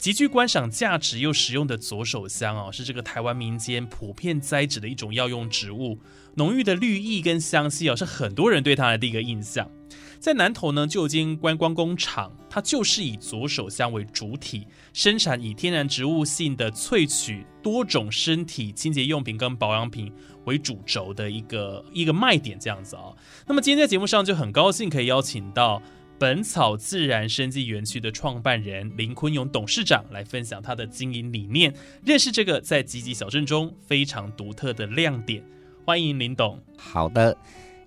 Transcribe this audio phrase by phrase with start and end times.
[0.00, 5.98] 极具观赏价值又实用的左手香哦，是这个台湾民间普遍栽植的一种药用植物，
[6.36, 9.70] 浓郁的绿意跟香气哦，是很多人对它的第一个印象。
[10.18, 20.10] 在南投呢，就有间观光工厂，它就是以左手香为主体，生产以天然植物性的萃取多种身体清洁用品跟保养品
[20.46, 23.12] 为主轴的一个一个卖点，这样子啊。
[23.46, 25.82] 那么今天在节目上就很高兴可以邀请到
[26.20, 31.72] 本草自然生技园区的创办人林坤勇董事长来分享他的经营理念，
[32.04, 35.42] 认识这个在吉吉小镇中非常独特的亮点。
[35.82, 36.62] 欢迎林董。
[36.76, 37.34] 好的。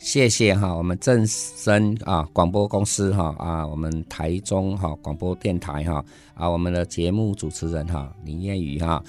[0.04, 9.02] 谢谢哈，我们正声啊广播公司哈啊，我们台中哈广播电台哈啊，我们的节目主持人哈林燕宇哈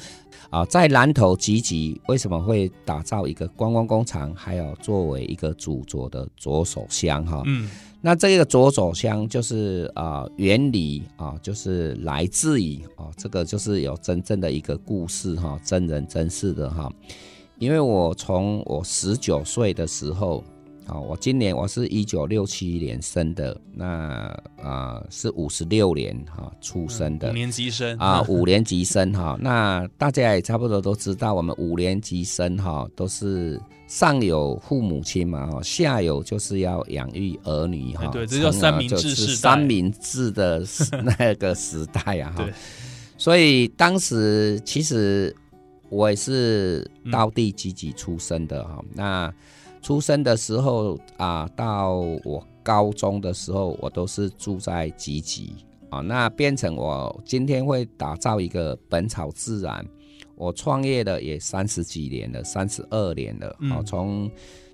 [0.51, 7.43] 啊，在南投集集为什么会打造一个观光工厂，还有作为一个主佐的左手香哈？
[7.45, 7.69] 嗯，
[8.01, 16.89] 那这个左手香就是啊原理啊，就是来自于啊这个就是有真正的一个故事哈，真人真事的哈，
[17.59, 20.43] 因为我从我十九岁的时候。
[20.87, 29.35] 好，我今年我是一九六七年生的，那啊是五十六年哈出生的，五年级生啊，五年级生哈。
[29.41, 38.07] 那大家也差不多都知道，我们五年级生哈都是上有父母亲嘛哈，下有就是要养育儿女哈。
[38.09, 40.63] 对，这叫三明治时三明治的
[41.19, 42.47] 那个时代啊哈。
[43.17, 45.35] 所以当时其实
[45.89, 49.33] 我也是道地积极出生的哈，那。
[49.85, 51.91] 出生的时候啊，到
[52.25, 55.57] 我高中的时候，我都是住在集集
[55.91, 56.01] 啊。
[56.01, 59.87] 那变成我今天会打造一个本草自然，
[60.37, 63.83] 我创业的也三十几年了，三十二年了哦。
[63.85, 64.31] 从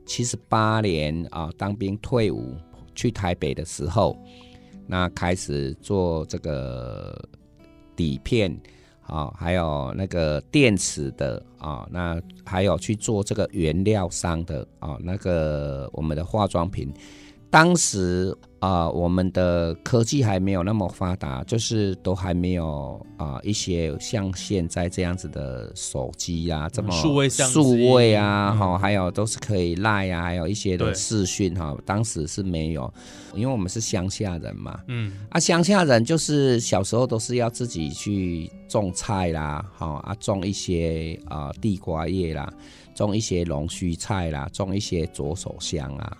[0.06, 2.54] 七十八年啊当兵退伍
[2.94, 4.16] 去台北的时候，
[4.87, 7.20] 那开始做这个
[7.97, 8.56] 底片。
[9.10, 16.93] 啊，还有那个电池的啊，那还有去做这个原料商的啊，那个我们的化妆品，
[17.50, 18.37] 当时。
[18.61, 32.93] 啊，我们的科技还没有那么发达，就是都还没有啊一些像现在这样子的手机啊，这么数位相数位啊，哈，还有都是可以赖啊，还有一些的视讯哈，当时是没有，
[33.34, 42.53] 因为我们是乡下人嘛，嗯，啊，乡下人就是小时候都是要自己去种菜啦，哈，啊，种一些啊地瓜叶啦，
[42.94, 46.15] 种一些龙须菜啦，种一些左手香啊，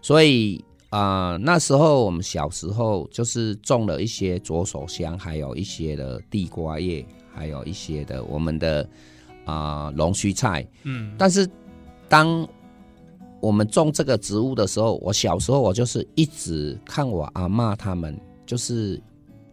[0.00, 0.64] 所以。
[0.90, 8.88] 啊，那时候我们小时候就是种了一些左手香，还有一些的地瓜叶，还有一些的我们的
[9.44, 10.66] 啊龙须菜。
[10.82, 11.48] 嗯，但是
[12.08, 12.46] 当
[13.40, 19.00] 我们种这个植物的时候，我小时候我就是一直看我阿妈他们，就是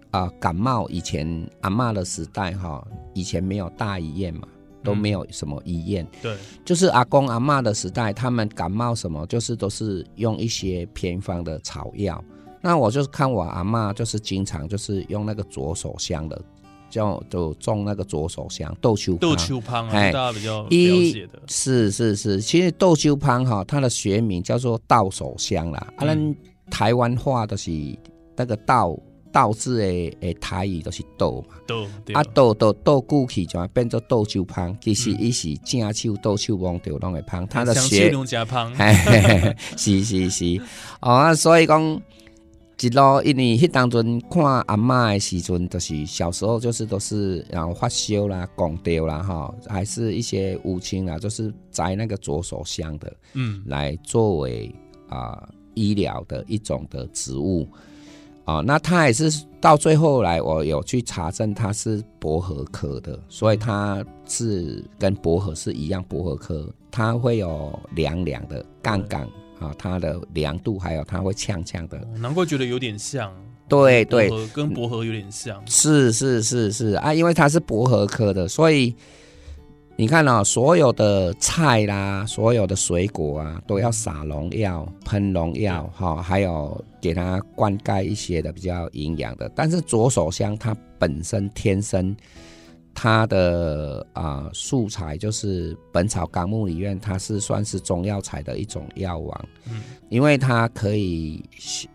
[0.10, 4.48] 啊感冒以前阿妈的时代哈，以前没有大医院嘛。
[4.84, 12.24] 都没有什么医院，对，就是阿公阿妈的时代，他们感冒什么，就是都是用一些偏方的草药。
[12.62, 16.42] 那我就是看我阿妈，就是经常就是用那个左手香的，
[16.90, 26.36] 叫就种那个左手香豆秋豆秋芳，哎，大家比较了解的，是是是，其实豆秋芳哈，它的学名叫做稻手香啦，啊，咱
[26.70, 27.72] 台湾话的是
[28.36, 28.98] 那个稻。
[29.38, 29.84] 倒字的
[30.22, 38.12] 诶台语都是豆嘛，豆啊豆豆豆久去就变做豆酒芳，其实伊是正手豆手忘掉拢会芳，他的血
[39.78, 40.60] 是是是。
[41.02, 41.80] 哦，所以讲
[42.82, 54.74] 一路因为迄当阵看阿嬷的时阵，就是小时候就是都是然后发烧啦、拱掉啦哈，还是一些乌青啦，就是摘那个左手香的，嗯，来作为
[55.10, 57.68] 啊医疗的一种的植物。
[58.48, 59.30] 啊，那它也是
[59.60, 69.24] 到最后来，我有去查证，它是薄荷科的，所以它是跟薄荷是一样，薄荷科它会有凉凉的杠杠
[69.60, 73.30] 啊，它的凉度还有它会呛呛的，难怪觉得有点像。
[73.68, 75.62] 对对，跟薄荷有点像。
[75.68, 78.96] 是是是是啊，因为它是薄荷科的，所以。
[80.00, 89.50] 你看哦，所有的菜啦，所有的水果啊，都要撒农药、喷农药，哈，还有给它灌溉一些的比较营养的。
[89.56, 92.16] 但是左手香它本身天生
[92.94, 101.44] 它的啊素材就是《本草纲目》里面，它是算是中药材的一种药王，嗯，因为它可以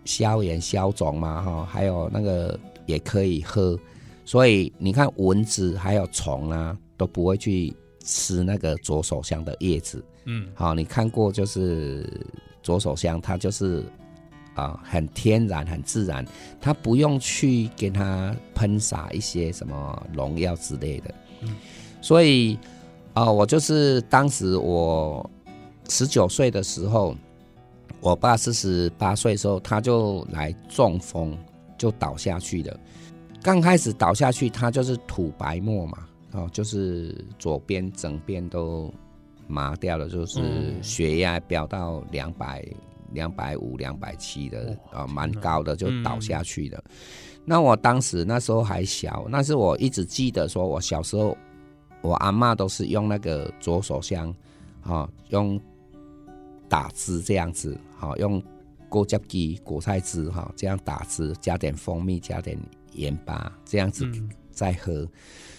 [0.04, 3.78] 消炎消肿嘛，哈，还有那个也可以喝，
[4.24, 7.74] 所以你看蚊子还有虫啊都不会去。
[8.04, 12.04] 吃那个左手香的叶子，嗯，好，你看过就是
[12.60, 13.84] 左手香，它就是
[14.54, 16.24] 啊，很天然、很自然，
[16.60, 21.48] 它不用去给它喷洒一些什么农药之类的，嗯，
[22.00, 22.58] 所以
[23.14, 25.28] 啊，我就是当时我
[25.88, 27.14] 十九岁的时候，
[28.00, 31.36] 我爸四十八岁的时候，他就来中风，
[31.76, 32.80] 就倒下去了。
[33.42, 35.98] 刚开始倒下去，他就是吐白沫嘛。
[36.32, 38.90] 哦，就是左边整边都
[39.46, 40.40] 麻掉了，就是
[40.80, 42.64] 血压飙到两百、
[43.12, 46.82] 两百五、两百七的啊，蛮高的，就倒下去了。
[47.44, 51.36] 那我当时那时候还小，那是我一直记得，说我小时候，
[52.00, 54.34] 我阿妈都是用那个左手香，
[54.82, 55.60] 啊，用
[56.68, 58.42] 打汁这样子，好，用
[58.88, 62.58] 果汁机果菜汁哈，这样打汁，加点蜂蜜，加点
[62.92, 64.04] 盐巴，这样子
[64.52, 65.08] 再喝。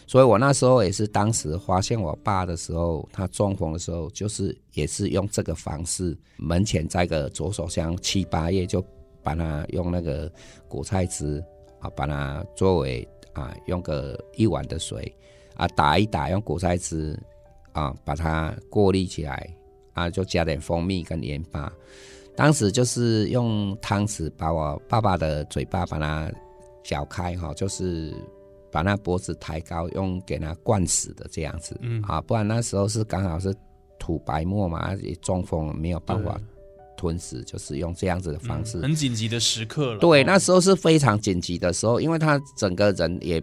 [0.05, 8.85] 所以我那时候也是当时发现我爸的时候，他中风的时候，就是也是用这个方式，门前栽个左手香七八叶，就
[9.23, 10.31] 把它用那个
[10.67, 11.43] 果菜汁
[11.79, 15.11] 啊，把它作为啊，用个一碗的水
[15.55, 17.17] 啊打一打，用果菜汁
[17.71, 19.49] 啊把它过滤起来
[19.93, 21.71] 啊，就加点蜂蜜跟盐巴。
[22.35, 26.29] 当时就是用汤匙把我爸爸的嘴巴把它
[26.83, 28.13] 搅开哈，就是。
[28.73, 33.53] 把那脖子抬高，用给他灌死的这样子，嗯啊，不然那时候是刚好是
[33.99, 36.41] 吐白沫嘛，也中风没有办法
[36.97, 38.79] 吞食，就是用这样子的方式。
[38.79, 39.99] 很紧急的时刻了。
[39.99, 43.39] 对，那时候是非常紧急的时候，因为他整个人也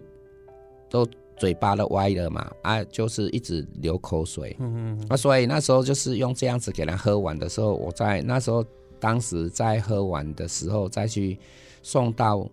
[0.89, 1.07] 都
[1.37, 4.53] 嘴巴都歪了嘛，啊，就是一直流口水。
[4.59, 5.05] 嗯嗯。
[5.09, 8.65] 那所以那时候就是用这样子给他喝完的时候，我在那时候
[8.99, 11.39] 当时在喝完的时候再去
[11.81, 12.45] 送到。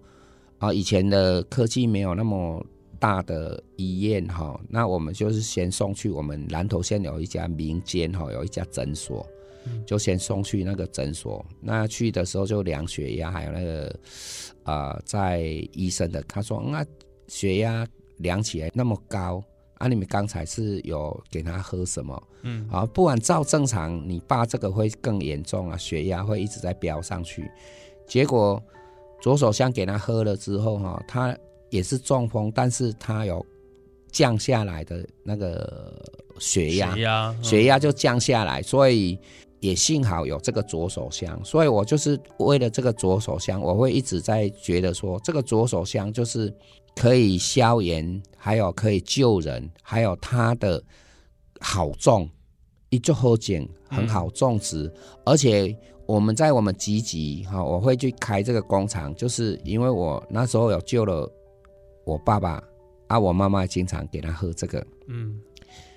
[0.59, 2.65] 啊，以前的科技没有那么
[2.99, 9.25] 大的医院哈，那我们就是先送去我们南投县有一家民间哈，有一家诊所，
[9.87, 11.47] 就先送去那个诊所。
[11.61, 13.97] 那去的时候就量血压，还有那个
[14.65, 16.85] 啊，在医生的他说，那
[17.29, 19.41] 血压量起来那么高，
[19.75, 22.21] 啊，你们刚才是有给他喝什么？
[22.43, 27.49] 嗯，啊，不然照正常，你爸这个会更严重啊，血压会一直在飙上去，
[28.09, 28.61] 结果。
[29.21, 31.37] 左手香给他喝了之后，哈，他
[31.71, 33.45] 也是中风，但是他有
[34.13, 36.01] 降下来的那个
[36.39, 39.19] 血压，血压，血压就降下来，所以
[39.61, 46.55] 也幸好有这个左手香，所以我就是为了这个左手香，我会一直在觉得说，这个左手香就是
[46.95, 50.83] 可以消炎，还有可以救人，还有它的
[51.61, 52.31] 好种，
[52.89, 54.93] 一就好种，很好种植，
[55.25, 55.77] 而且。
[56.09, 61.31] 我们在我们积极哈，我会去开这个工厂，就是因为我那时候有救了
[62.07, 62.63] 我爸爸
[63.09, 64.83] 啊，我妈妈经常给他喝这个。
[65.09, 65.39] 嗯，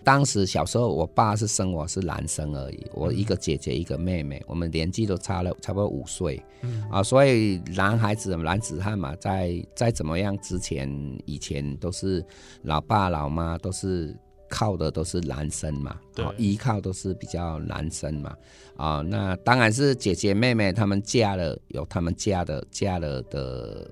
[0.04, 6.44] 当时小时候我爸是生我是男生而已，我一个姐姐一个妹妹，我们年纪都差了差不多五岁。
[6.62, 10.90] 嗯啊，所以男孩子男子汉嘛，在在怎么样之前
[11.26, 12.22] 以前都是
[12.64, 14.14] 老爸老妈都是。
[14.52, 18.36] 靠的都是男生嘛，对，依靠都是比较男生嘛，
[18.76, 23.90] 啊，那当然是姐姐妹妹他们嫁了，有他们嫁的嫁了的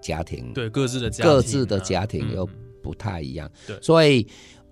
[0.00, 2.48] 家庭，对，各自的家各自的家庭又
[2.80, 4.24] 不太一样，对，所以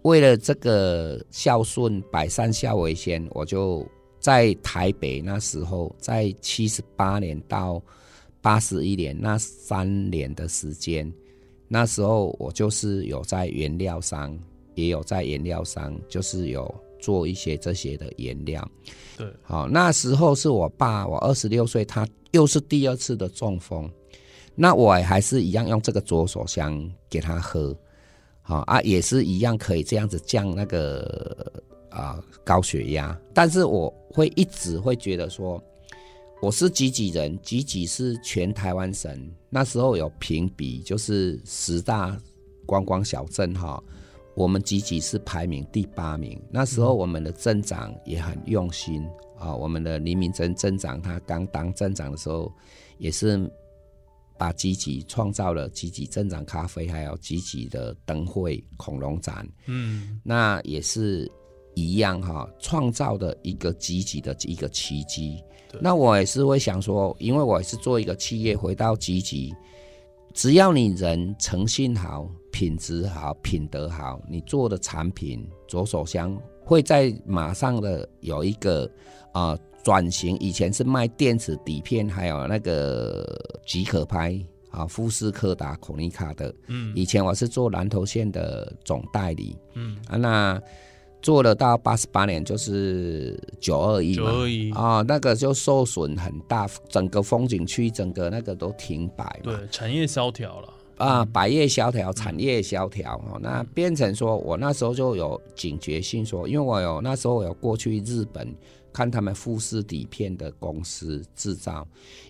[0.03, 3.85] 为了这个孝顺百善孝为先，我就
[4.21, 7.83] 在台北那时候，在七十八年到
[8.41, 11.13] 八十一年那三年的时间，
[11.67, 14.39] 那时候我就是有在原料商。
[14.77, 18.71] 也有在颜料商，就是有做一些这些的颜料。
[19.17, 23.91] 对，好，那时候是我爸，我二十六岁，他又是第二次的中风，
[24.55, 27.77] 那我还是一样用这个左手香给他喝，
[28.43, 31.53] 好啊，也是一样可以这样子降那个
[31.89, 35.63] 啊高血压，但是我会一直会觉得说，
[36.43, 39.11] 我是几几人，几几是全台湾省
[39.49, 42.15] 那时候有评比，就是十大
[42.67, 43.83] 观光小镇哈，
[44.37, 46.39] 我们集集是排名第八名。
[46.51, 49.03] 那时候我们的镇长也很用心
[49.39, 52.53] 啊，我们的黎明镇镇长他刚当镇长的时候，
[52.99, 53.51] 也是
[54.37, 61.27] 把集集创造了集集镇长咖啡，还有集集的灯会恐龙展，嗯，那也是
[61.75, 65.43] 一样哈，创造的一个积极的一个奇迹。
[65.81, 69.55] 那我也是会想说，因为我也是做一个企业，回到积极，
[70.35, 76.35] 只要你人诚信好、品质好、品德好，你做的产品左手香
[76.65, 78.91] 会在马上的有一个
[79.33, 80.39] 啊转型。
[80.39, 83.27] 以前是卖电子底片，还有那个
[83.67, 86.55] 即可拍啊，富士、柯达、孔尼卡的。
[86.69, 89.55] 嗯，以前我是做南投县的总代理。
[89.75, 90.63] 嗯啊，那。
[91.23, 94.31] 做了到八十八年，就是九二一嘛，
[94.81, 108.55] 啊，那个就受损很大，整个风景区，整个那个都停摆，对，产业萧条了啊，百业萧条，产业萧条，哦，那变成说我那时候就有警觉性，说，因为我有那时候我有过去日本
[108.95, 111.87] 看他们富士底片的公司制造，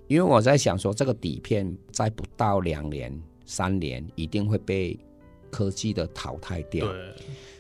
[0.08, 4.98] 因为我在想说，这个底片在不到两年、三年一定会被
[5.48, 6.84] 科技的淘汰掉。
[6.86, 7.14] 对。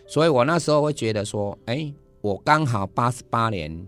[0.08, 3.86] 所以我那时候会觉得说，哎，我刚好八十八年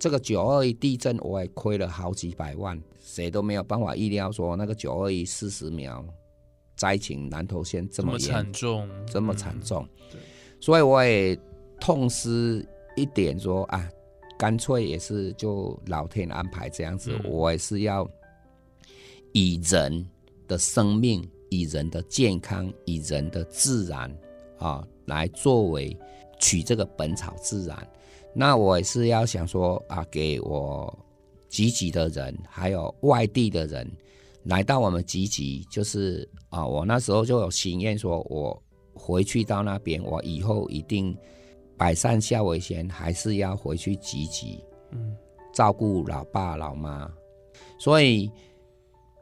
[0.00, 6.04] 这个九二一地震，我也亏了好几百万，谁都没有办法预料说那个九二一四十秒
[6.76, 9.86] 灾情南投县这么惨重，这么惨重。
[10.60, 11.38] 所以我也
[11.80, 12.66] 痛失
[12.96, 13.88] 一点，说啊，
[14.38, 18.08] 干脆也是就老天安排这样子，我也是要
[19.32, 20.06] 以人
[20.46, 24.14] 的生命、以人的健康、以人的自然
[24.58, 24.86] 啊。
[25.06, 25.96] 来作为
[26.40, 27.88] 取这个本草自然，
[28.34, 30.92] 那我也是要想说啊，给我
[31.48, 33.88] 积极的人，还有外地的人
[34.46, 38.62] 来到我们集集，就是啊，我那时候就有心愿，说我
[38.94, 41.16] 回去到那边，我以后一定
[41.76, 44.62] 百善孝为先，还是要回去集集，
[44.92, 45.16] 嗯，
[45.52, 47.10] 照顾老爸老妈，
[47.78, 48.30] 所以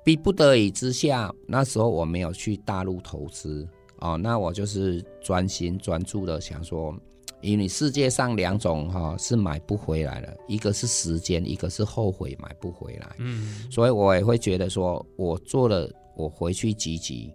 [0.04, 3.66] 逼不得已之下，那时候我没有去大陆投资。
[4.00, 6.95] 哦，那我就是专心专注的想说，
[7.44, 13.14] 因为世界上两种哈是买不回来的，一个是时间，一个是后悔买不回来。
[13.18, 17.32] 嗯，所以我也会觉得说，我做了，我回去积极，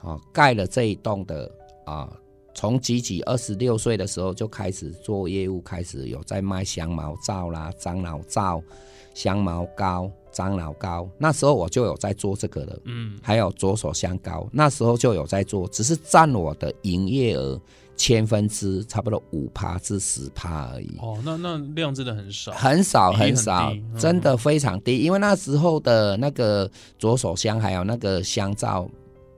[0.00, 1.50] 啊，盖了这一栋的
[1.86, 2.12] 啊，
[2.54, 8.60] 从积极二十六岁的时候就开始做业务，开始有在卖香茅皂啦、樟脑皂、
[9.14, 10.10] 香茅膏。
[10.36, 17.56] 樟脑膏，那时候我就有在做这个了，嗯，还有左手香膏，那时候就有在做，只是占我的营业额
[17.96, 20.96] 千分之差不多五趴至十趴而已。
[21.00, 28.88] 哦，那那量真的很少，很少很少，真的非常低，因为那时候的那个左手香还有那个香皂。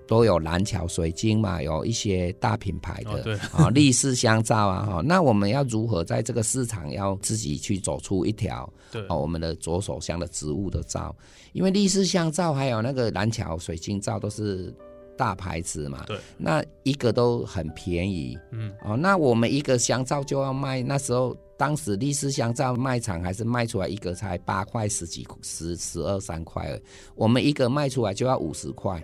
[0.08, 11.12] 都有蓝桥水晶嘛，有一些大品牌的啊，立式香皂啊，哈， 那我们要如何在这个市场要自己去走出一条，对，哦，我们的左手香的植物的皂，
[11.52, 14.72] 因为立式香皂还有那个蓝桥水晶皂都是
[15.16, 21.36] 大牌子嘛，对，那一个都很便宜，嗯，哦，那我们一个香皂就要卖那时候。
[21.58, 26.78] 当时立式香皂卖场还是卖出来一个才八块十几十十二三块，
[27.14, 29.02] 我们一个卖出来就要五十块。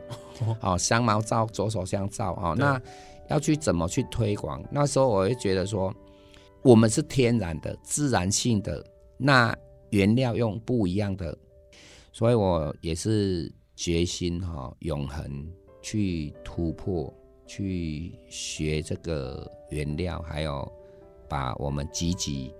[0.60, 2.78] 哦，香茅皂左手香皂哦，那
[3.30, 4.62] 要去怎么去推广？
[4.70, 5.90] 那时候我会觉得说，
[6.60, 8.84] 我们是天然的、自然性的，
[9.16, 9.56] 那
[9.88, 11.34] 原料用不一样的，
[12.12, 15.50] 所以我也是决心哈，永恒
[15.82, 17.12] 去突破，
[17.46, 20.72] 去学这个原料，还有。
[21.28, 22.52] 把我们积极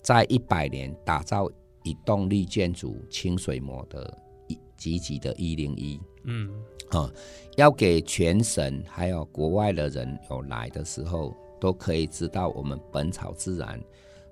[0.00, 1.50] 在一百年打造
[1.82, 4.16] 一栋绿建筑清水模的
[4.46, 6.48] 一积极的一零一，嗯，
[6.90, 7.12] 啊，
[7.56, 13.82] 要给全省还有国外的人有来的时候，都可以知道我们本草自然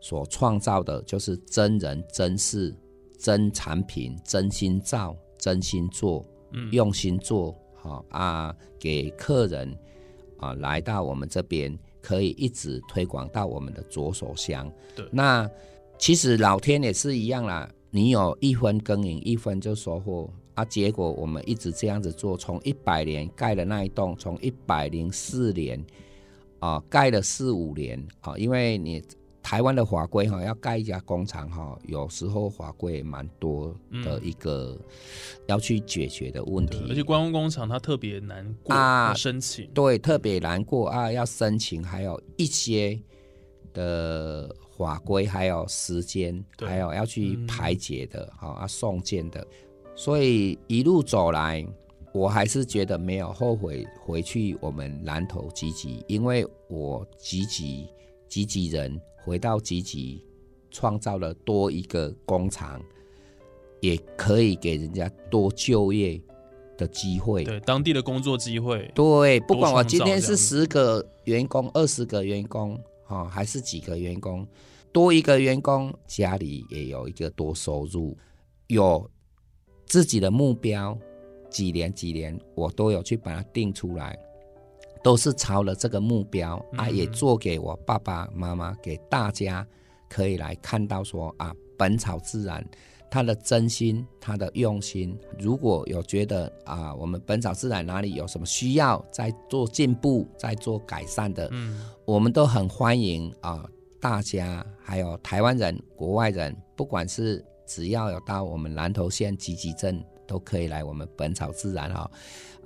[0.01, 2.73] 所创造的就是真人真事
[3.19, 7.53] 真产品真心造真心做，嗯，用心做，
[7.89, 9.77] 好啊，给客人
[10.39, 11.77] 啊来到我们这边。
[12.01, 14.73] 可以一直推广到我们的左手香。
[14.95, 15.51] 对，那
[15.99, 17.69] 其实老天也是一样啦。
[17.91, 20.65] 你有一分耕耘，一分就收获啊。
[20.65, 25.85] 结果我们一直这样子做，从一百年盖的那一栋，从一百零四年
[26.61, 29.03] 啊盖了四五年啊，因为你。
[29.49, 33.75] 台湾的法规哈，要盖一家工厂哈，有时候法规蛮多
[34.05, 34.77] 的一个
[35.47, 36.85] 要去解决的问题。
[36.91, 39.67] 而且观光工厂它特别难过啊，申请。
[39.73, 43.01] 对特别难过啊，要申请，还有一些
[43.73, 46.69] 的法规，还有时间，对。
[46.69, 49.47] 还有要去嗯排解的，好、啊送件的，
[49.95, 51.67] 所以一路走来，
[52.13, 57.89] 我还是觉得没有后悔回去我们南投集集，因为我集集
[58.29, 60.25] 集集人回到集集，
[60.71, 62.81] 创造了多一个工厂，
[63.81, 66.21] 也可以给人家多就业
[66.77, 67.43] 的机会。
[67.43, 74.47] 对当地的工作机会，对，不管我今天是十个员工、二十个员工，哈、还是几个员工，
[74.93, 78.17] 多一个员工，家里也有一个多收入，
[78.67, 79.11] 有
[79.87, 80.97] 自己的目标，
[81.49, 84.19] 几年几年我都有去把它定出来，
[85.03, 89.67] 都是朝了这个目标、啊，嗯也做给我爸爸妈妈，给大家
[90.09, 92.65] 可以来看到说啊，本草自然。
[93.11, 103.65] 他的真心，他的用心，如果有觉得啊，我们本草自然哪里有什么需要再做进步、再做改善的，嗯，我们都很欢迎啊，
[103.99, 112.11] 大家还有台湾人、国外人，不管是只要有到我们南投县集集镇，都可以来我们本草自然哈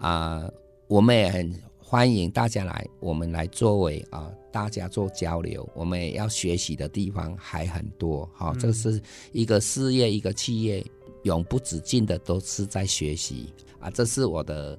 [0.00, 0.50] 啊、
[0.88, 1.54] 我们也很
[1.92, 8.98] 欢迎大家来，我们来作为啊、大家做交流，我们也要学习的地方还很多哈、嗯这是
[9.30, 10.82] 一个事业，一个企业
[11.24, 14.78] 永不止境的都是在学习啊，这是我的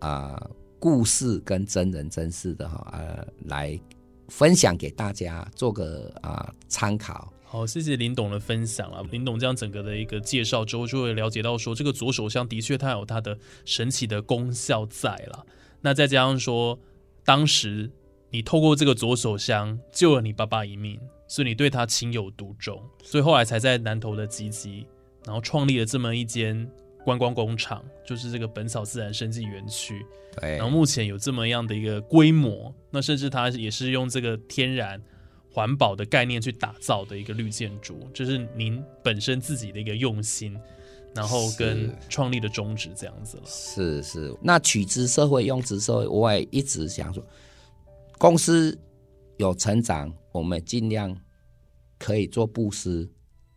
[0.00, 3.80] 啊、故事跟真人真事的哈呃来
[4.28, 7.32] 分享给大家做个啊、参考。
[7.42, 9.00] 好，谢谢林董的分享啊。
[9.10, 15.42] 林董这样整个的一个介绍之后，就会了解到说，这个左手香的确它有它的神奇的功效在啦。
[15.84, 16.78] 那再加上说，
[17.26, 17.90] 当时
[18.30, 20.98] 你透过这个左手香救了你爸爸一命，
[21.28, 24.86] 所以你对他情有独钟，所以后来才在南投的集集，
[25.26, 26.66] 然后创立了这么一间
[27.04, 30.06] 观光工厂，就是这个本草自然生技园区。
[30.40, 34.98] 对然后目前有这么样的一个规模，那甚至它也是用这个天然
[35.50, 40.58] 环保的概念去打造的一个绿建筑，这是您本身自己的一个用心，
[41.14, 41.92] 然后跟是。
[42.08, 43.42] 创立的宗旨这样子了。
[43.46, 44.02] 是。
[44.02, 47.24] 是，那取之社会，用之社会，我也一直想说，
[48.18, 48.76] 公司
[49.36, 51.16] 有成长，我们尽量
[51.98, 53.08] 可以做布施，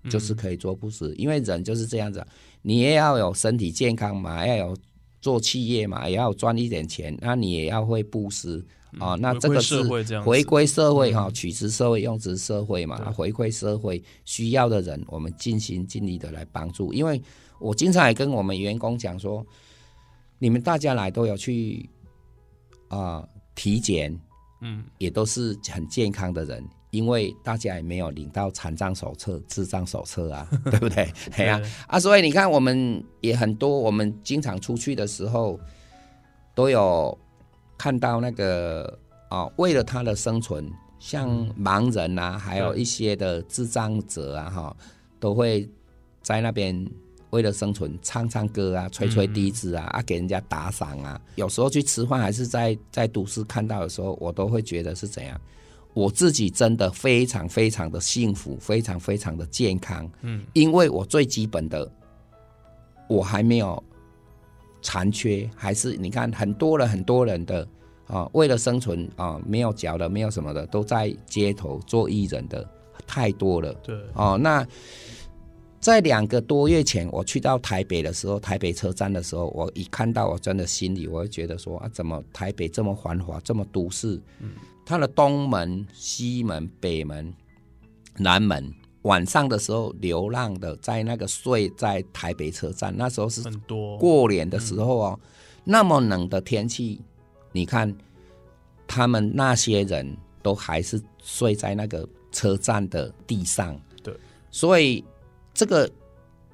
[0.09, 2.27] 就是可以做布施，因为人就是这样子啊，
[2.61, 4.77] 你也要有身体健康嘛，要有
[5.19, 8.65] 做企业嘛，也要赚一点钱，那你也要会布施
[8.99, 9.83] 啊、那这个是
[10.23, 13.13] 回归社会哈、嗯取之社会，用之社会嘛，对。
[13.13, 16.91] 回馈社会需要的人，我们尽心尽力的来帮助。
[16.93, 17.21] 因为
[17.59, 19.45] 我经常也跟我们员工讲说，
[20.39, 21.89] 你们大家来都有去
[22.89, 24.17] 啊、体检，
[24.61, 31.11] 嗯，也都是很健康的人，因为大家也没有领到残障手册、智障手册啊， 对不对？
[31.33, 35.59] 哎呀、对啊，所以你看，我们也很多，我们经常出去的时候，
[36.55, 37.17] 都有
[37.77, 38.97] 看到那个
[39.29, 44.77] 啊、为了他的生存，像盲人啊，还有一些的智障者啊，哈，
[45.19, 45.69] 都会
[46.21, 46.89] 在那边
[47.31, 51.19] 为了生存唱唱歌啊，吹吹笛子啊，啊，给人家打赏啊。
[51.35, 55.39] 有时候去吃饭，还是在在都市看到的时候，我都会觉得是怎样。
[55.93, 61.91] 我自己真的非常非常的幸福，非常非常的健康，嗯，因为我最基本的，
[63.09, 63.83] 我还没有
[64.83, 67.67] 残缺，还是你看很多人很多人的
[68.05, 72.63] 啊，为了生存啊，没有脚的，没有什么的，都在街头做艺人的
[73.07, 73.73] 太多了。
[73.83, 74.63] 对，哦，那
[75.79, 84.19] 在两个多月前，我去到台北的时候，台北车站的时候，我一看到，我真的心里我会觉得说啊，怎么台北这么繁华，这么都市？
[84.39, 84.51] 嗯，
[84.85, 87.33] 它的东门、西门、北门、
[88.17, 93.97] 南门，晚上的时候流浪的在那个睡在台北车站，那时候是很多。
[93.97, 95.19] 过年的时候哦，
[95.63, 96.99] 那么冷的天气，
[97.51, 97.95] 你看
[98.87, 104.13] 他们那些人都还是睡在那个车站的地上，对，
[104.49, 105.03] 所以
[105.57, 105.89] 这个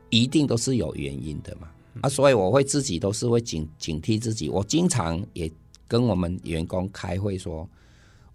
[0.09, 1.67] 一定都是有原因的嘛。
[2.01, 5.51] 啊，所以我会自己都是会警警惕自己，我经常也
[5.87, 7.69] 跟我们员工开会说，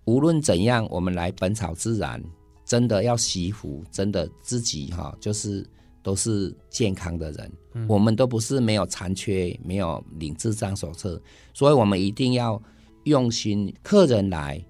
[0.04, 2.22] 无论怎样，我们来本草自然，
[2.64, 5.66] 真的要惜福，真的自己哈、就是
[6.02, 7.52] 都是健康的人，
[7.88, 11.20] 我们都不是没有残缺，没有领智障手册，
[11.52, 12.62] 所以我们一定要
[13.04, 13.74] 用心。
[13.82, 14.64] 客人来，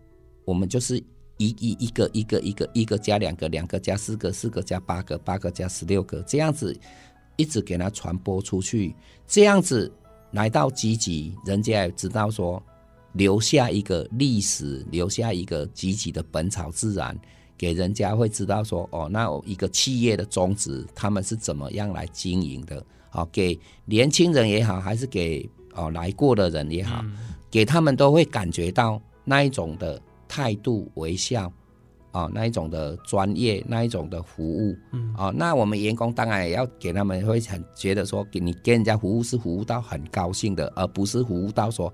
[0.46, 1.02] 我们就是
[1.38, 6.78] 一一一个一个一个一个加两个，两个加四个，四个加八个，八个加十六个，这样子
[7.36, 8.94] 一直给它传播出去，
[9.26, 9.90] 这样子
[10.32, 12.62] 来到积极，人家也知道说
[13.12, 17.18] 留下一个历史，留下一个积极的本草自然。
[17.56, 22.84] 给人家会知道说，哦，那一个企业的宗旨，他们是怎么样来经营的？
[23.10, 27.04] 好、给年轻人也好，还是给哦来过的人也好，
[27.50, 31.50] 给他们都会感觉到那一种的态度、微笑，
[32.12, 35.12] 啊那一种的专业那一种的服务，嗯。
[35.14, 41.92] 啊，那我们员工当然也要给他们会很觉得说，给你给人家服务是服务到很高兴的，而不是服务到说，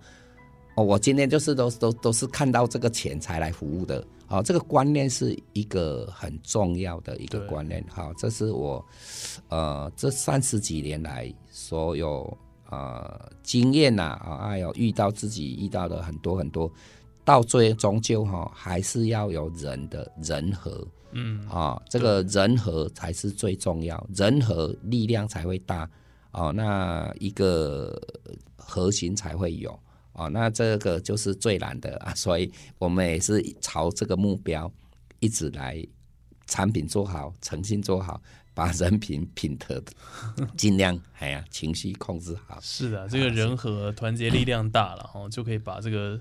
[0.77, 8.85] 哦，我今天就是都都都是看到这个钱才来服务的，啊，这个观念是一个很重要的一个观念，好，这是我
[9.49, 12.37] 呃这三十几年来所有
[12.71, 16.71] 呃经验呐啊，还有遇到自己遇到的很多很多，
[17.25, 20.87] 到最终究哈、还是要有人的人和。
[21.17, 25.89] 嗯啊、这个人和才是最重要，人和力量才会大
[26.33, 27.97] 哦，那一个
[28.57, 29.79] 核心才会有
[30.15, 34.69] 哦，那这个就是最难的啊， 所以我们也是朝这个目标
[35.21, 35.81] 一直来，
[36.47, 38.21] 产品做好，诚信做好，
[38.53, 39.81] 把人品品德
[40.59, 46.21] 尽量哎呀情绪控制好，是的，这个人和团结力量大了哈，就可以把这个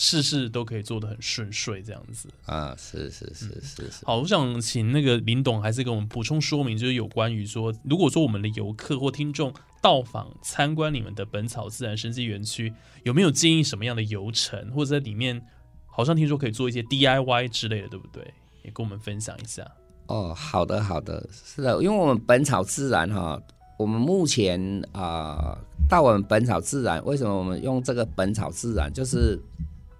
[0.00, 2.28] 事事都可以做得很顺遂，这样子。
[2.46, 15.44] 啊，是是是是是，好，我想请那个林董还是给我们补充说明，就是有关于说，如果说我们的游客或听众到访参观你们的本草自然生机园区，有没有建议什么样的游程，或者在里面，
[15.84, 18.22] 好像听说可以做一些 DIY 之类的，对不对？
[18.62, 19.68] 也跟我们分享一下。
[20.06, 23.36] 哦，好的，好的，是的，因为我们本草自然哈，
[23.76, 24.60] 我们目前
[24.92, 25.58] 啊、
[25.88, 29.36] 到我们本草自然，为什么我们用这个本草自然，就是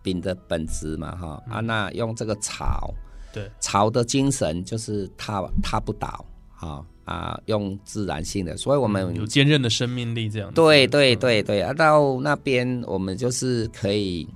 [0.08, 2.94] 丙的本质嘛哈、啊，那用这个草，
[3.32, 6.84] 对，草的精神就是踏踏不倒哈。
[7.04, 10.54] 啊用自然性的，所以我们有坚韧的生命力，这样子。
[10.54, 14.28] 对对对对，啊，到那边我们就是可以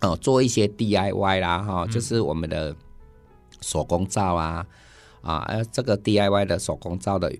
[0.00, 2.72] 哦做一些 DIY 啦哈，就是我们的
[3.62, 4.64] 手工皂啊
[5.22, 7.34] 啊，呃，这个 DIY 的手工皂的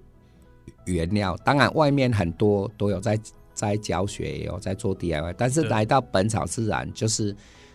[0.86, 3.16] 原料，当然外面很多都有在
[3.58, 7.34] 在教学，也有在做 DIY，但是来到本草自然就是。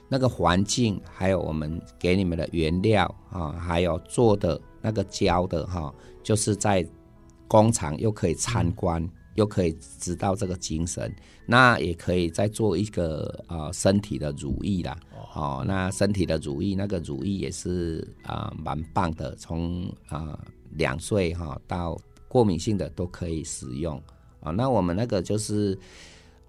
[0.10, 5.92] 那个环境，还有我们给你们的原料啊，还有做的那个胶的哈、
[6.22, 6.86] 就是在
[7.48, 11.12] 工厂又可以参观，又可以知道这个精神，
[11.48, 14.96] 那也可以再做一个呃身体的乳液啦。
[15.34, 20.38] 哦，那身体的乳液，那个乳液也是啊、蛮棒的，从啊
[20.74, 24.00] 两岁哈到过敏性的都可以使用
[24.44, 25.78] 啊、那我们那个就是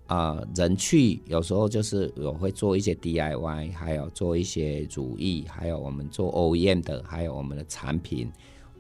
[0.07, 8.31] 啊、人去有时候就是我会做一些 DIY，还有做一些主意，还有我们做 OEM 的，还有我们的产品。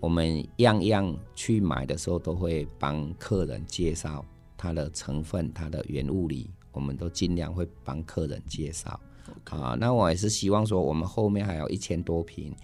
[0.01, 4.23] 我们样样去买的时候，都会帮客人介绍
[4.55, 9.01] 它的成分、它的原物理，我们都尽量会帮客人介绍。
[9.45, 12.55] 啊，那我也是希望说，我们后面还有一千多平，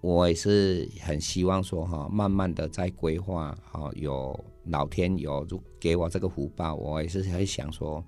[0.00, 8.04] 我也是很希望说哈，慢慢的在规划，哈，有老天有如给我这个福报，我也是会想说，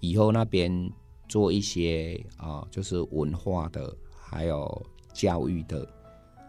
[0.00, 0.90] 以后那边
[1.28, 5.86] 做一些啊，就是文化的，还有教育的，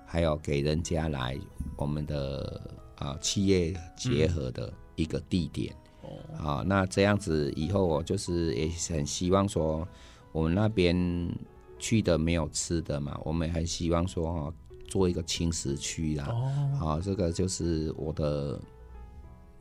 [0.05, 1.37] 还有给人家来
[1.75, 2.61] 我们的
[2.95, 5.75] 啊企业结合的一个地点。
[6.37, 9.87] 啊，那这样子以后我就是也很希望说，
[10.31, 10.95] 我们那边
[11.77, 14.53] 去的没有吃的嘛，我们也很希望说哦，
[14.87, 16.27] 做一个轻食区啦。
[16.81, 18.59] 哦，啊，这个就是我的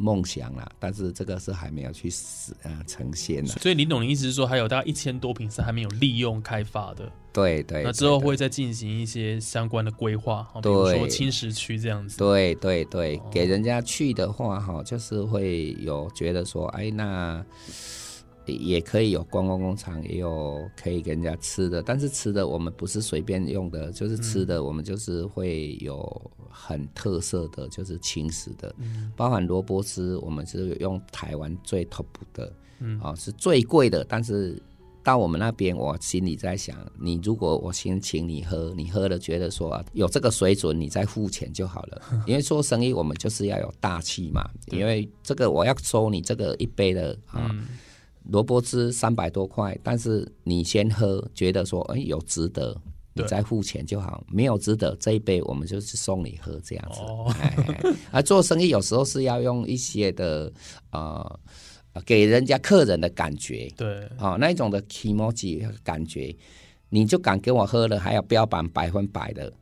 [0.01, 3.51] 梦想啦，但是这个是还没有去实呃呈现的。
[3.61, 12.17] 所以林董的意思是说，还有大概一千多平是还没有利用开发的，对对，那之后对会再进行一些相关的规划，好比如说对轻食区这样子。
[12.17, 17.45] 对对对哦，给人家去的话哈，就是会有觉得说，哎，那
[18.47, 28.75] 也可以有观光工厂，也有可以给人家吃的，但是吃的我们不是随便用的，就是吃的我们就是会有很特色的，就是轻食的，
[29.17, 34.61] 包含萝卜丝，我们是用台湾最 top 的，嗯啊、是最贵的，但是。
[35.03, 42.03] 到我们那边，我心里在想，你如果我先请你喝，你喝了觉得说、啊、有这个水准，你再付钱就好了。
[42.29, 44.47] 因为做生意我们就是要有大气嘛。
[44.67, 47.67] 因为这个我要收你这个一杯的啊嗯，
[48.25, 52.77] 萝卜汁三百多块，但是你先喝，觉得说哎有值得，
[53.15, 54.23] 你再付钱就好。
[54.29, 57.01] 没有值得这一杯我们就是送你喝这样子。
[57.01, 57.57] 哦，哎，
[58.13, 60.53] 而做生意有时候是要用一些的
[60.91, 61.41] 呃，
[61.95, 63.69] 呃给人家客人的感觉。
[63.77, 66.37] 对，哦，那一种的 emoji 感觉，
[66.91, 69.53] 你就敢给我喝了，还有标榜百分百的，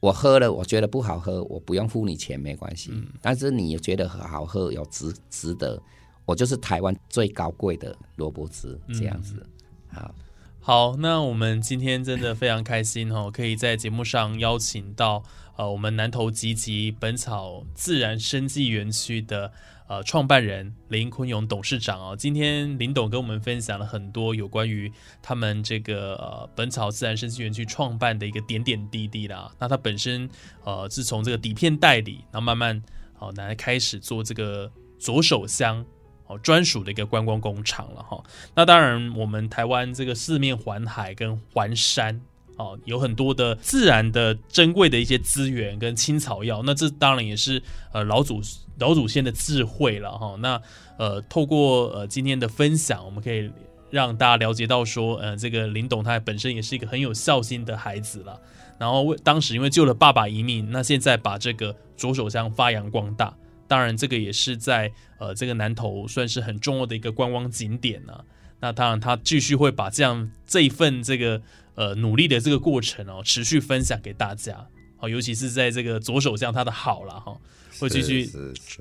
[0.00, 2.92] 我喝了，我觉得不好喝，我不用付你钱没关系。
[3.20, 5.82] 但是你觉得好喝，有值值得，
[6.24, 9.46] 我就是台湾最高贵的萝卜汁这样子。
[9.88, 10.14] 好，
[10.60, 15.22] 好，那我们今天真的非常开心哦，可以在节目上邀请到
[15.56, 19.52] 呃我们南投集集本草自然生技园区的
[19.86, 22.16] 呃创办人林坤勇董事长哦。
[22.16, 29.54] 今天林董跟我们分享了很多有关于他们这个呃本草自然生技园区创办的一个点点滴滴啦。
[29.58, 30.28] 那他本身
[30.64, 32.82] 呃是从这个底片代理，然后慢慢
[33.12, 35.84] 好来开始做这个左手香。
[36.26, 38.22] 哦，专属的一个观光工厂了哈。
[38.54, 42.20] 那当然，我们台湾这个四面环海跟环山
[42.56, 46.62] 哦，有很多的自然的珍贵的一些资源跟青草药。
[46.64, 48.40] 那这当然也是呃老祖
[48.78, 50.34] 老祖先的智慧了哈。
[50.38, 50.60] 那
[50.96, 53.50] 呃，透过呃今天的分享，我们可以
[53.90, 58.40] 让大家了解到说，呃，这个林董他本身也是一个很有孝心的孩子了。
[58.78, 63.34] 然后为当时因为救了爸爸一命，那现在把这个左手香发扬光大。
[63.66, 68.24] 当然，这个也是在呃这个南投算是很重要的一个观光景点呢。
[68.60, 71.40] 那当然，他继续会把这样这一份这个
[71.74, 74.66] 呃努力的这个过程哦，持续分享给大家。
[75.04, 77.36] 好，尤其是在这个左手上，他的好了哈。
[77.80, 78.30] 会继续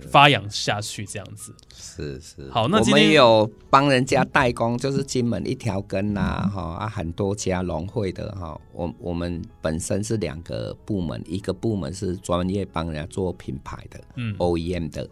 [0.08, 2.68] 发扬下去，这样子是是好。
[2.68, 8.58] 那我们有帮人家代工，就是金门一条根呐，哈啊，很多家农会的哈。
[8.72, 15.10] 我我们本身是两个部门，一个部门是专业帮人家做品牌的，嗯，OEM 的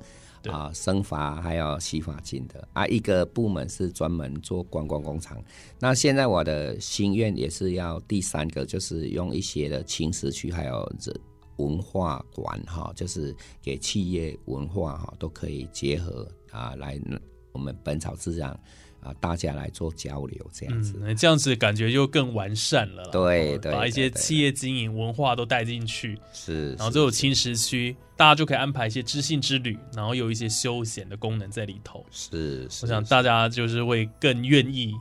[0.50, 5.38] 啊，生发还有洗发精的啊，一个部门是专门做观光工厂。
[5.80, 11.14] 那现在我的心愿也是要第三个，就是用一些的青石区还有这。
[11.58, 17.00] 文化馆哈，就是给企业文化哈都可以结合啊，来
[17.52, 18.58] 我们本草自然
[19.02, 23.04] 啊，大家来做交流这样子，这样子感觉就更完善了。
[23.12, 32.06] 对对，把一些企业经营文化都带进去，是，然后就有轻食区，大家就可以安排一些知性之旅，然后有一些休闲的功能在里头。
[32.12, 34.94] 是，我想大家就是会更愿意。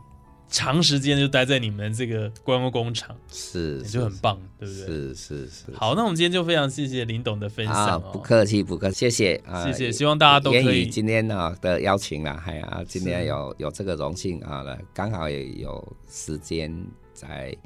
[0.50, 4.86] 长时间就待在你们这个观光工厂，是就很棒，对不对？
[4.86, 5.72] 是是是。
[5.74, 9.92] 好，那我们今天就非常谢谢林董的分享不客气不客气，谢谢啊，谢谢。
[9.92, 16.84] 希望大家都可以今天啊的邀请了，还啊，今天有有这个荣幸啊，刚好也有时间
[17.14, 17.56] 在，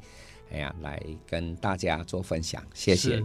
[0.51, 3.23] 哎呀，来跟大家做分享，谢谢。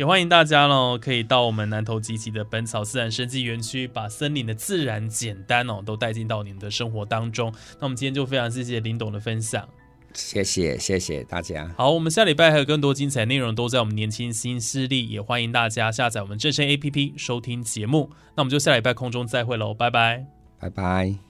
[0.00, 7.52] 也欢迎大家呢，可以到我们南投集集的本草自然生机园区，把森林的自然简单哦，都带进到你们的生活当中。
[7.78, 9.68] 那我们今天就非常谢谢林董的分享，
[10.14, 11.70] 谢谢谢谢大家。
[11.76, 18.08] 好，我们下礼拜还有更多精彩内容都在我们年轻新势力，也欢迎大家下载我们正声 A P P 收听节目。
[18.36, 20.24] 那我们就下礼拜空中再会喽，拜拜，
[20.58, 21.29] 拜拜。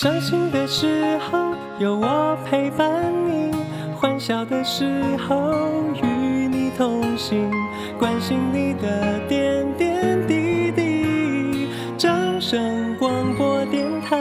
[0.00, 1.56] 伤心的时候。
[1.80, 3.52] 有我陪伴你，
[3.96, 5.52] 欢笑的时候
[6.00, 7.50] 与你同行，
[7.98, 11.68] 关心你的点点滴滴。
[11.96, 14.16] 掌声广播电台。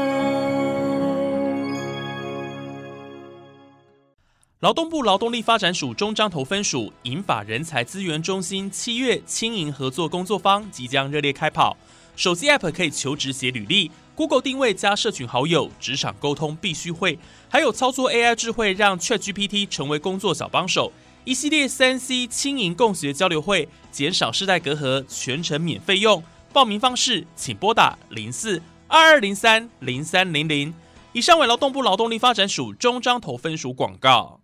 [4.61, 11.77] 劳动部劳动力发展署中彰投分署银发人才资源中心七月轻盈合作工作坊即将热烈开跑，
[12.15, 13.91] 手机 App 可以求职写履历。
[14.17, 20.91] Google 定位加社群好友，职场沟通必须会，还有操作 AI 智慧，让 ChatGPT 成为工作小帮手。
[21.23, 26.23] 一系列三 C 轻盈共学交流会，减少世代隔阂，全程免费用。
[26.51, 30.73] 报名方式请拨打零四二二零三零三零零。
[31.13, 34.39] 以上为劳动部劳动力发展署中彰投分署广告。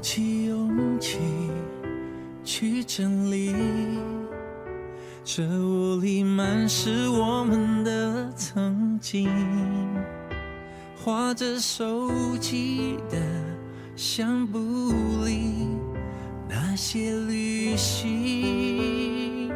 [0.00, 1.18] 鼓起勇气
[2.42, 3.54] 去整理，
[5.22, 9.28] 这屋里满是我们的曾经，
[10.96, 13.18] 画着手机的
[13.94, 14.58] 相簿
[15.26, 15.68] 里
[16.48, 19.52] 那些旅行，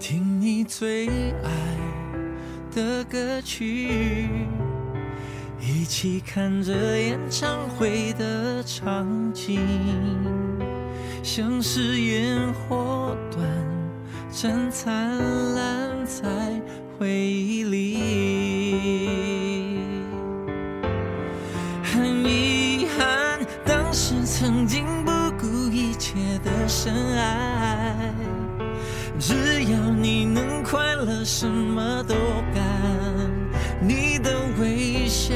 [0.00, 1.06] 听你最
[1.44, 1.52] 爱
[2.74, 4.28] 的歌曲。
[5.90, 9.60] 一起看着演唱会的场景，
[11.20, 13.44] 像是烟火短
[14.30, 14.94] 暂灿
[15.56, 16.22] 烂在
[16.96, 17.98] 回忆里。
[21.82, 28.14] 很遗憾，当时曾经不顾一切的深爱，
[29.18, 32.14] 只要你能快乐，什么都
[32.54, 32.62] 干。
[33.82, 35.34] 你的微笑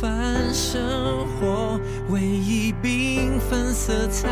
[0.00, 4.28] 凡生活唯一缤纷色彩，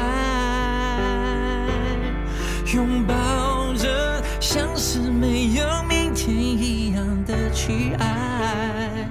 [2.72, 9.08] 拥抱着像是没有明天一样的去爱。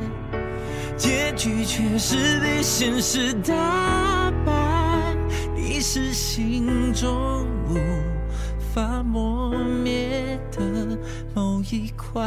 [0.95, 5.13] 结局却是被现实打败，
[5.53, 7.75] 你是心中无
[8.73, 10.97] 法磨灭的
[11.33, 12.23] 某一块。